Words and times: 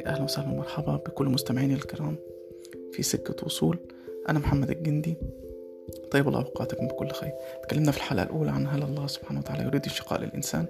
يا 0.00 0.06
أهلا 0.06 0.22
وسهلا 0.22 0.52
ومرحبا 0.52 0.96
بكل 0.96 1.26
مستمعيني 1.26 1.74
الكرام 1.74 2.16
في 2.92 3.02
سكة 3.02 3.46
وصول. 3.46 3.78
أنا 4.28 4.38
محمد 4.38 4.70
الجندي. 4.70 5.16
طيب 6.10 6.28
الله 6.28 6.38
أوقاتكم 6.38 6.88
بكل 6.88 7.10
خير. 7.10 7.32
تكلمنا 7.62 7.92
في 7.92 7.96
الحلقة 7.96 8.22
الأولى 8.22 8.50
عن 8.50 8.66
هل 8.66 8.82
الله 8.82 9.06
سبحانه 9.06 9.40
وتعالى 9.40 9.64
يريد 9.64 9.84
الشقاء 9.84 10.20
للإنسان 10.20 10.66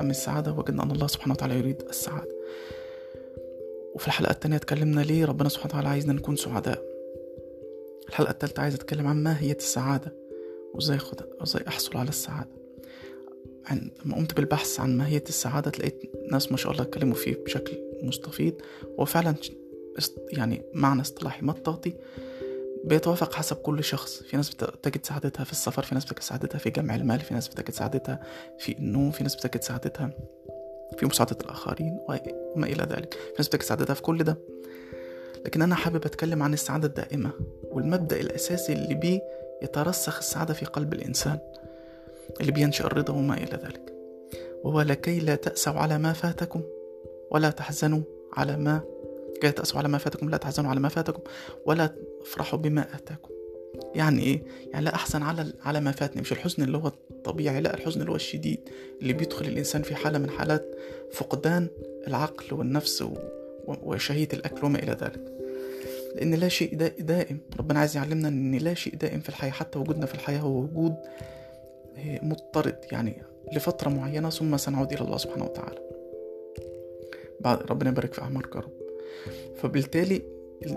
أم 0.00 0.10
السعادة؟ 0.10 0.52
وجدنا 0.52 0.82
أن 0.82 0.90
الله 0.90 1.06
سبحانه 1.06 1.34
وتعالى 1.34 1.58
يريد 1.58 1.82
السعادة. 1.88 2.34
وفي 3.94 4.06
الحلقة 4.06 4.30
الثانية 4.30 4.56
اتكلمنا 4.56 5.00
ليه 5.00 5.24
ربنا 5.24 5.48
سبحانه 5.48 5.70
وتعالى 5.70 5.88
عايزنا 5.88 6.12
نكون 6.12 6.36
سعداء. 6.36 6.82
الحلقة 8.08 8.30
الثالثة 8.30 8.62
عايز 8.62 8.74
أتكلم 8.74 9.06
عن 9.06 9.22
ماهية 9.22 9.56
السعادة 9.56 10.12
وإزاي 10.74 10.96
أخدها 10.96 11.26
وإزاي 11.40 11.62
أحصل 11.68 11.96
على 11.96 12.08
السعادة. 12.08 12.59
عن 13.66 13.90
لما 14.04 14.16
قمت 14.16 14.34
بالبحث 14.34 14.80
عن 14.80 14.98
ماهية 14.98 15.24
السعادة 15.28 15.70
لقيت 15.78 16.12
ناس 16.32 16.50
ما 16.50 16.56
شاء 16.56 16.72
الله 16.72 16.82
اتكلموا 16.82 17.14
فيه 17.14 17.36
بشكل 17.44 17.78
مستفيض. 18.02 18.54
وفعلا 18.98 19.34
يعني 20.32 20.62
معنى 20.74 21.00
اصطلاحي 21.00 21.46
مطاطي 21.46 21.92
بيتوافق 22.84 23.34
حسب 23.34 23.56
كل 23.56 23.84
شخص. 23.84 24.22
في 24.22 24.36
ناس 24.36 24.54
بتجد 24.54 25.06
سعادتها 25.06 25.44
في 25.44 25.52
السفر 25.52 25.82
في 25.82 25.94
ناس 25.94 26.04
بتجد 26.04 26.22
سعادتها 26.22 26.58
في 26.58 26.70
جمع 26.70 26.94
المال 26.94 27.20
في 27.20 27.34
ناس 27.34 27.48
بتجد 27.48 27.70
سعادتها 27.70 28.20
في 28.58 28.78
النوم 28.78 29.10
في 29.10 29.22
ناس 29.22 29.36
بتجد 29.36 29.62
سعادتها 29.62 30.10
في 30.98 31.06
مساعدة 31.06 31.36
الآخرين 31.40 31.98
وما 32.56 32.66
إلى 32.66 32.82
ذلك. 32.90 33.14
في 33.14 33.34
ناس 33.38 33.48
بتجد 33.48 33.62
سعادتها 33.62 33.94
في 33.94 34.02
كل 34.02 34.24
ده. 34.24 34.38
لكن 35.44 35.62
أنا 35.62 35.74
حابب 35.74 36.04
أتكلم 36.04 36.42
عن 36.42 36.52
السعادة 36.52 36.86
الدائمة 36.86 37.30
والمبدأ 37.62 38.20
الأساسي 38.20 38.72
اللي 38.72 38.94
بيه 38.94 39.20
يترسخ 39.62 40.18
السعادة 40.18 40.54
في 40.54 40.66
قلب 40.66 40.92
الإنسان. 40.94 41.38
اللي 42.40 42.52
بينشأ 42.52 42.84
الرضا 42.84 43.12
وما 43.14 43.34
إلى 43.34 43.60
ذلك. 43.64 43.94
وهو 44.64 44.80
لكي 44.80 45.20
لا 45.20 45.34
تأسوا 45.34 45.72
على 45.72 45.98
ما 45.98 46.12
فاتكم 46.12 46.62
ولا 47.30 47.50
تحزنوا 47.50 48.00
على 48.32 48.56
ما 48.56 48.80
لا 49.42 49.50
تأسوا 49.50 49.78
على 49.78 49.88
ما 49.88 49.98
فاتكم 49.98 50.30
لا 50.30 50.36
تحزنوا 50.36 50.70
على 50.70 50.80
ما 50.80 50.88
فاتكم 50.88 51.22
ولا 51.66 51.94
تفرحوا 52.24 52.58
بما 52.58 52.86
آتاكم. 52.94 53.30
يعني 53.94 54.22
إيه؟ 54.22 54.42
يعني 54.72 54.84
لا 54.84 54.94
أحزن 54.94 55.22
على 55.22 55.52
على 55.64 55.80
ما 55.80 55.92
فاتني. 55.92 56.20
مش 56.20 56.32
الحزن 56.32 56.62
اللي 56.62 56.78
هو 56.78 56.92
الطبيعي 57.10 57.60
لا 57.60 57.74
الحزن 57.74 58.00
اللي 58.00 58.12
هو 58.12 58.16
الشديد 58.16 58.60
اللي 59.02 59.12
بيدخل 59.12 59.46
الإنسان 59.46 59.82
في 59.82 59.94
حالة 59.94 60.18
من 60.18 60.30
حالات 60.30 60.74
فقدان 61.12 61.68
العقل 62.06 62.54
والنفس 62.54 63.04
وشهية 63.66 64.28
الأكل 64.32 64.66
وما 64.66 64.78
إلى 64.78 64.92
ذلك. 64.92 65.40
لأن 66.14 66.34
لا 66.34 66.48
شيء 66.48 66.74
دائم 66.98 67.38
ربنا 67.58 67.78
عايز 67.78 67.96
يعلمنا 67.96 68.28
إن 68.28 68.54
لا 68.54 68.74
شيء 68.74 68.94
دائم 68.94 69.20
في 69.20 69.28
الحياة 69.28 69.50
حتى 69.50 69.78
وجودنا 69.78 70.06
في 70.06 70.14
الحياة 70.14 70.38
هو 70.38 70.60
وجود 70.60 70.94
مضطرد 71.98 72.78
يعني 72.92 73.22
لفترة 73.52 73.88
معينة 73.88 74.30
ثم 74.30 74.56
سنعود 74.56 74.92
إلى 74.92 75.00
الله 75.00 75.16
سبحانه 75.16 75.44
وتعالى. 75.44 75.78
بعد 77.40 77.62
ربنا 77.62 77.90
يبارك 77.90 78.14
في 78.14 78.22
أعمارك 78.22 78.54
يا 78.56 78.60
رب. 78.60 78.72
فبالتالي 79.56 80.22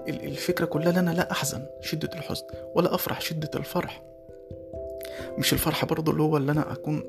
الفكرة 0.07 0.65
كلها 0.65 0.99
أنا 0.99 1.11
لا 1.11 1.31
أحزن 1.31 1.65
شدة 1.81 2.09
الحزن 2.13 2.45
ولا 2.75 2.95
أفرح 2.95 3.21
شدة 3.21 3.49
الفرح. 3.55 4.03
مش 5.37 5.53
الفرح 5.53 5.85
برضه 5.85 6.11
اللي 6.11 6.23
هو 6.23 6.37
اللي 6.37 6.51
أنا 6.51 6.73
أكون 6.73 7.03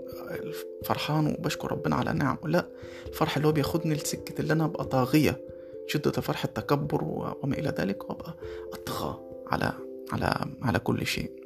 فرحان 0.84 1.26
وبشكر 1.26 1.72
ربنا 1.72 1.96
على 1.96 2.12
نعم 2.12 2.38
لا. 2.44 2.66
الفرح 3.06 3.36
اللي 3.36 3.48
هو 3.48 3.52
بياخدني 3.52 3.94
لسكة 3.94 4.40
اللي 4.40 4.52
أنا 4.52 4.64
أبقى 4.64 4.84
طاغية 4.84 5.40
شدة 5.86 6.12
الفرح 6.18 6.44
التكبر 6.44 7.04
وما 7.04 7.58
إلى 7.58 7.74
ذلك 7.78 8.10
وأبقى 8.10 8.34
أطغى 8.72 9.20
على 9.46 9.72
على 10.12 10.46
على 10.62 10.78
كل 10.78 11.06
شيء. 11.06 11.43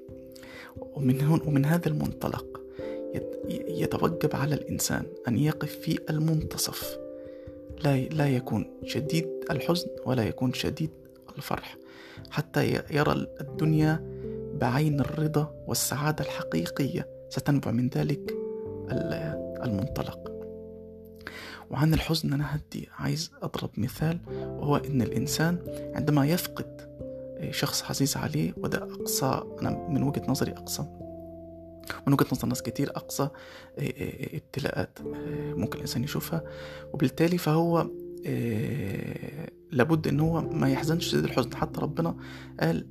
ومن 0.80 1.20
هون 1.20 1.40
ومن 1.46 1.64
هذا 1.64 1.88
المنطلق 1.88 2.60
يتوجب 3.68 4.36
على 4.36 4.54
الإنسان 4.54 5.02
أن 5.28 5.38
يقف 5.38 5.78
في 5.78 5.98
المنتصف. 6.10 6.98
لا 7.84 7.96
لا 7.96 8.28
يكون 8.28 8.70
شديد 8.84 9.28
الحزن 9.50 9.86
ولا 10.06 10.22
يكون 10.22 10.52
شديد 10.52 10.90
الفرح. 11.36 11.76
حتى 12.30 12.82
يرى 12.90 13.26
الدنيا 13.40 14.18
بعين 14.60 15.00
الرضا 15.00 15.54
والسعادة 15.66 16.24
الحقيقية. 16.24 17.08
ستنبع 17.30 17.70
من 17.70 17.88
ذلك 17.88 18.36
المنطلق. 19.64 20.32
وعن 21.70 21.94
الحزن 21.94 22.32
أنا 22.32 22.56
هدي 22.56 22.88
عايز 22.98 23.30
أضرب 23.42 23.70
مثال 23.76 24.18
وهو 24.28 24.76
إن 24.76 25.02
الإنسان 25.02 25.58
عندما 25.94 26.26
يفقد 26.26 26.87
شخص 27.50 27.84
عزيز 27.90 28.16
عليه 28.16 28.52
وده 28.56 28.78
أقصى 28.78 29.42
أنا 29.60 29.88
من 29.88 30.02
وجهة 30.02 30.22
نظري 30.28 30.52
أقصى. 30.52 30.82
من 32.06 32.12
وجهة 32.12 32.26
نظر 32.32 32.48
ناس 32.48 32.62
كتير 32.62 32.90
أقصى 32.90 33.28
ابتلاءات 33.78 34.98
ممكن 35.56 35.76
الإنسان 35.76 36.04
يشوفها. 36.04 36.42
وبالتالي 36.92 37.38
فهو 37.38 37.90
لابد 39.70 40.08
إن 40.08 40.20
هو 40.20 40.40
ما 40.40 40.70
يحزنش 40.70 41.06
شديد 41.06 41.24
الحزن. 41.24 41.54
حتى 41.54 41.80
ربنا 41.80 42.16
قال 42.60 42.86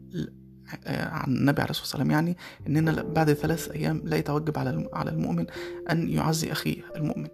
عن 0.87 1.33
النبي 1.33 1.61
عليه 1.61 1.69
الصلاة 1.69 1.85
والسلام 1.85 2.11
يعني 2.11 2.37
إننا 2.67 3.03
بعد 3.03 3.33
ثلاث 3.33 3.71
أيام 3.71 4.01
لا 4.05 4.17
يتوجب 4.17 4.59
على 4.59 4.89
على 4.93 5.11
المؤمن 5.11 5.45
أن 5.91 6.09
يعزي 6.09 6.51
أخيه 6.51 6.81
المؤمن. 6.95 7.27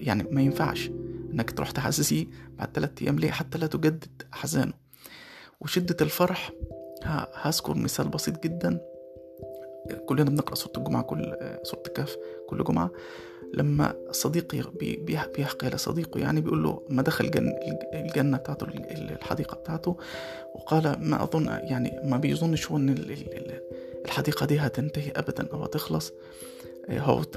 يعني 0.00 0.22
ما 0.30 0.42
ينفعش 0.42 0.90
إنك 1.32 1.50
تروح 1.50 1.70
تعزيه 1.70 2.26
بعد 2.58 2.68
ثلاث 2.74 2.90
أيام 3.02 3.18
ليه؟ 3.18 3.30
حتى 3.30 3.58
لا 3.58 3.66
تجدد 3.66 4.22
احزانه 4.34 4.72
وشدة 5.60 5.96
الفرح 6.00 6.52
هذكر 7.34 7.74
مثال 7.74 8.08
بسيط 8.08 8.42
جدا. 8.42 8.80
كلنا 10.06 10.24
بنقرأ 10.24 10.54
سورة 10.54 10.72
الجمعة 10.76 11.02
كل 11.02 11.36
سورة 11.62 11.82
الكهف 11.86 12.16
كل 12.48 12.64
جمعة. 12.64 12.90
لما 13.54 13.94
صديقي 14.10 14.62
بيحكي 15.36 15.68
لصديقه 15.68 16.20
يعني 16.20 16.40
بيقول 16.40 16.62
له 16.62 16.82
ما 16.88 17.02
دخل 17.02 17.30
الجنة, 17.94 18.36
بتاعته 18.36 18.64
الحديقة 18.90 19.54
بتاعته 19.54 19.96
وقال 20.54 20.96
ما 21.00 21.22
أظن 21.22 21.46
يعني 21.46 22.00
ما 22.04 22.16
بيظنش 22.16 22.70
هو 22.70 22.76
إن 22.76 22.88
الحديقة 24.04 24.46
دي 24.46 24.58
هتنتهي 24.58 25.10
أبدا 25.16 25.48
أو 25.52 25.62
هتخلص. 25.62 26.12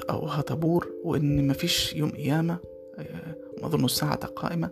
أو 0.09 0.27
هتبور 0.27 0.91
وإن 1.03 1.47
ما 1.47 1.53
فيش 1.53 1.93
يوم 1.93 2.11
قيامة 2.11 2.57
ما 3.61 3.67
أظن 3.67 3.85
الساعة 3.85 4.25
قائمة. 4.25 4.69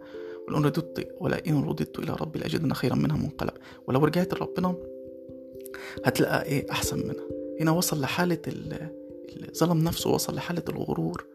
ولئن 0.49 0.65
رددت 0.65 1.07
ولئن 1.19 1.63
رددت 1.63 1.99
إلى 1.99 2.15
ربي 2.21 2.39
لأجدن 2.39 2.73
خيرا 2.73 2.95
منها 2.95 3.17
منقلب. 3.17 3.53
ولو 3.87 4.05
رجعت 4.05 4.33
لربنا 4.33 4.75
هتلاقى 6.05 6.45
إيه؟ 6.45 6.71
أحسن 6.71 6.99
منها. 6.99 7.25
هنا 7.61 7.71
وصل 7.71 8.01
لحالة 8.01 8.39
ظلم 9.57 9.83
نفسه 9.83 10.09
وصل 10.09 10.35
لحالة 10.35 10.63
الغرور. 10.69 11.25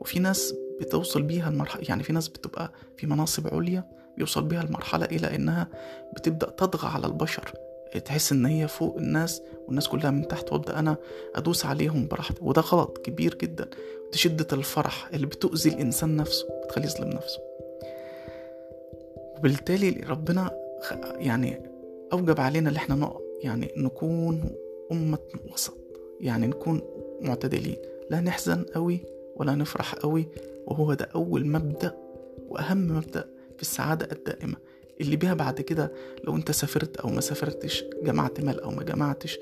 وفي 0.00 0.18
ناس 0.18 0.54
بتوصل 0.80 1.22
بيها 1.22 1.48
المرحلة 1.48 1.82
يعني 1.88 2.02
في 2.02 2.12
ناس 2.12 2.28
بتبقى 2.28 2.72
في 2.96 3.06
مناصب 3.06 3.54
عليا 3.54 3.84
بيوصل 4.16 4.44
بيها 4.44 4.62
المرحلة 4.62 5.04
إلى 5.04 5.34
إنها 5.34 5.68
بتبدأ 6.16 6.50
تطغى 6.50 6.88
على 6.88 7.06
البشر. 7.06 7.52
تحس 8.04 8.32
إن 8.32 8.46
هي 8.46 8.68
فوق 8.68 8.96
الناس 8.96 9.42
والناس 9.66 9.88
كلها 9.88 10.10
من 10.10 10.28
تحت 10.28 10.52
وأبدأ 10.52 10.78
أنا 10.78 10.96
أدوس 11.34 11.66
عليهم 11.66 12.08
براحتي. 12.08 12.38
وده 12.40 12.62
غلط 12.62 12.98
كبير 12.98 13.34
جدا. 13.34 13.68
دي 14.12 14.18
شدة 14.18 14.46
الفرح 14.52 15.08
اللي 15.14 15.26
بتؤذي 15.26 15.70
الإنسان 15.70 16.16
نفسه 16.16 16.48
بتخليه 16.64 16.86
يظلم 16.86 17.08
نفسه. 17.08 17.38
وبالتالي 19.42 19.90
ربنا 20.08 20.50
يعني 21.16 21.60
أوجب 22.12 22.40
علينا 22.40 22.68
اللي 22.68 22.78
إحنا 22.78 23.12
يعني 23.42 23.72
نكون 23.76 24.50
أمة 24.92 25.18
وسط 25.52 25.78
يعني 26.20 26.46
نكون 26.46 26.82
معتدلين. 27.20 27.76
لا 28.10 28.20
نحزن 28.20 28.62
قوي 28.62 29.00
ولا 29.36 29.54
نفرح 29.54 29.94
قوي 29.94 30.26
وهو 30.66 30.94
ده 30.94 31.08
أول 31.14 31.46
مبدأ 31.46 31.96
وأهم 32.48 32.96
مبدأ 32.96 33.24
في 33.56 33.62
السعادة 33.62 34.08
الدائمة. 34.12 34.56
اللي 35.00 35.16
بيها 35.16 35.34
بعد 35.34 35.60
كده 35.60 35.92
لو 36.24 36.36
أنت 36.36 36.50
سافرت 36.50 36.96
أو 36.96 37.08
ما 37.10 37.20
سافرتش 37.20 37.84
جمعت 38.02 38.40
مال 38.40 38.60
أو 38.60 38.70
ما 38.70 38.82
جمعتش 38.82 39.38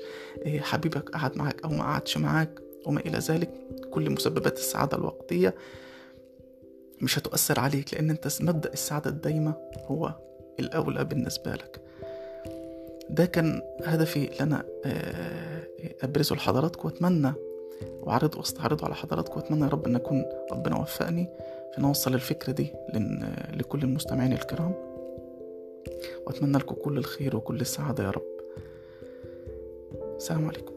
حبيبك 0.47 1.09
قعد 1.09 1.37
معاك 1.37 1.63
أو 1.63 1.69
ما 1.69 1.83
قعدش 1.83 2.17
معاك 2.17 2.59
وما 2.85 2.99
إلى 2.99 3.17
ذلك 3.17 3.49
كل 3.91 4.09
مسببات 4.09 4.57
السعادة 4.57 4.97
الوقتية 4.97 5.55
مش 7.01 7.19
هتؤثر 7.19 7.59
عليك 7.59 7.93
لأن 7.93 8.09
أنت 8.09 8.41
مبدأ 8.41 8.73
السعادة 8.73 9.09
الدايمة 9.09 9.53
هو 9.85 10.13
الأولى 10.59 11.03
بالنسبة 11.03 11.51
لك. 11.51 11.81
ده 13.09 13.25
كان 13.25 13.61
هدفي 13.83 14.23
اللي 14.27 14.39
أنا 14.41 14.63
أبرزه 16.03 16.35
لحضراتكم 16.35 16.87
وأتمنى 16.87 17.33
وأعرضه 18.01 18.37
واستعرضه 18.39 18.85
على 18.85 18.95
حضراتكم 18.95 19.35
وأتمنى 19.35 19.61
يا 19.63 19.67
رب 19.69 19.85
أن 19.85 19.95
اكون 19.95 20.25
ربنا 20.51 20.77
وفقني 20.77 21.29
في 21.75 21.81
نوصل 21.81 22.13
الفكرة 22.13 22.51
دي 22.53 22.73
لكل 23.53 23.83
المستمعين 23.83 24.33
الكرام. 24.33 24.73
وأتمنى 26.27 26.57
لكم 26.57 26.75
كل 26.75 26.97
الخير 26.97 27.35
وكل 27.35 27.61
السعادة 27.61 28.03
يا 28.03 28.09
رب. 28.11 28.25
السلام 30.17 30.47
عليكم. 30.47 30.73